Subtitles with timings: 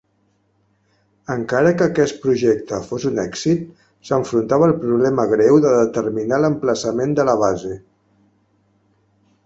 [1.33, 3.63] Encara que aquest projecte fos un èxit,
[4.09, 7.77] s'enfrontava al problema greu de determinar l'emplaçament de la base.